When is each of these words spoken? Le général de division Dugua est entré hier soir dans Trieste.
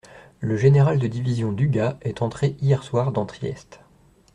Le 0.39 0.57
général 0.57 0.97
de 0.97 1.05
division 1.05 1.51
Dugua 1.51 1.99
est 2.01 2.23
entré 2.23 2.55
hier 2.59 2.81
soir 2.81 3.11
dans 3.11 3.27
Trieste. 3.27 3.81